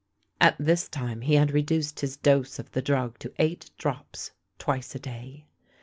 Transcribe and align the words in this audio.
At 0.39 0.55
this 0.57 0.87
time 0.89 1.21
he 1.21 1.35
had 1.35 1.51
reduced 1.51 1.99
his 1.99 2.17
dose 2.17 2.57
of 2.57 2.71
the 2.71 2.81
drug 2.81 3.19
to 3.19 3.31
eight 3.37 3.69
drops 3.77 4.31
twice 4.57 4.95
a 4.95 4.99
day. 4.99 5.45